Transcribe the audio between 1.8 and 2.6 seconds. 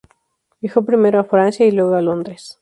a Londres.